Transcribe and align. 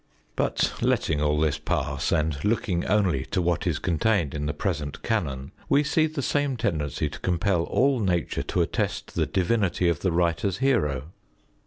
But 0.35 0.73
letting 0.81 1.21
all 1.21 1.39
this 1.39 1.59
pass 1.59 2.11
and 2.11 2.43
looking 2.43 2.85
only 2.87 3.23
to 3.27 3.39
what 3.39 3.67
is 3.67 3.77
contained 3.77 4.33
in 4.33 4.47
the 4.47 4.51
present 4.55 5.03
Canon, 5.03 5.51
we 5.69 5.83
see 5.83 6.07
the 6.07 6.23
same 6.23 6.57
tendency 6.57 7.07
to 7.07 7.19
compel 7.19 7.65
all 7.65 7.99
nature 7.99 8.41
to 8.41 8.61
attest 8.63 9.13
the 9.13 9.27
divinity 9.27 9.87
of 9.89 9.99
the 9.99 10.11
writer's 10.11 10.57
hero. 10.57 11.11